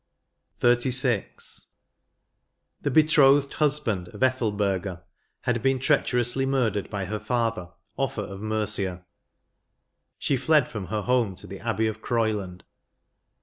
7*4 0.61 1.19
XXXVI. 1.27 1.65
The 2.81 2.89
betrothed 2.89 3.53
husband 3.53 4.07
of 4.07 4.23
Ethelberga 4.23 5.03
had 5.41 5.61
been 5.61 5.77
treacherously 5.77 6.43
murdered 6.43 6.89
by 6.89 7.05
her 7.05 7.19
father, 7.19 7.69
OflRa 7.99 8.27
of 8.31 8.41
Mercia; 8.41 9.05
she 10.17 10.37
fled 10.37 10.67
from 10.67 10.87
her 10.87 11.03
home 11.03 11.35
to 11.35 11.45
the 11.45 11.59
Abbey 11.59 11.85
of 11.85 12.01
Groyland. 12.01 12.63